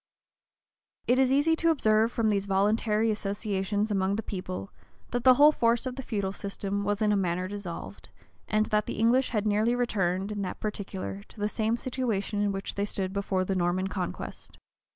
* 0.01 1.07
13 1.07 1.13
Richard 1.13 1.13
II. 1.13 1.13
chap. 1.13 1.17
1 1.19 1.21
It 1.21 1.21
is 1.21 1.31
easy 1.31 1.55
to 1.57 1.69
observe, 1.69 2.11
from 2.11 2.29
these 2.29 2.45
voluntary 2.47 3.11
associations 3.11 3.91
among 3.91 4.15
the 4.15 4.23
people, 4.23 4.71
that 5.11 5.23
the 5.23 5.35
whole 5.35 5.51
force 5.51 5.85
of 5.85 5.95
the 5.95 6.01
feudal 6.01 6.31
system 6.31 6.83
was 6.83 7.03
in 7.03 7.11
a 7.11 7.15
manner 7.15 7.47
dissolved, 7.47 8.09
and 8.47 8.65
that 8.71 8.87
the 8.87 8.97
English 8.97 9.29
had 9.29 9.45
nearly 9.45 9.75
returned, 9.75 10.31
in 10.31 10.41
that 10.41 10.59
particular, 10.59 11.21
to 11.27 11.39
the 11.39 11.47
same 11.47 11.77
situation 11.77 12.41
in 12.41 12.51
which 12.51 12.73
they 12.73 12.85
stood 12.85 13.13
before 13.13 13.45
the 13.45 13.53
Norman 13.53 13.89
conquest. 13.89 14.57